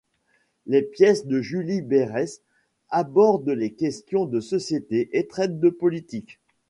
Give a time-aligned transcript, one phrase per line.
[0.65, 2.41] Les pièces de Julie Berès
[2.89, 6.39] abordent les questions de société et traite de politique.